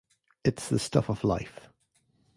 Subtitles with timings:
[0.43, 1.69] It's the stuff of life.